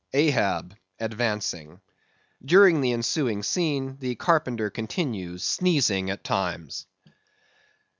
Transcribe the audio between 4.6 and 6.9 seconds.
continues sneezing at times.